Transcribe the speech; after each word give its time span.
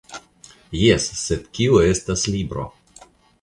Jes, 0.83 1.05
sed 1.25 1.43
kio 1.59 1.83
estas 1.91 2.25
libro? 2.37 2.67